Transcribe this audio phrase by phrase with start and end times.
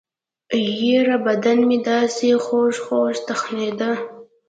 [0.85, 3.91] يره بدن مې دسې خوږخوږ تخنېده.